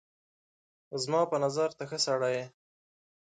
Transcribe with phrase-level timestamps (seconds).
[1.03, 2.45] زما په نظر ته ښه سړی یې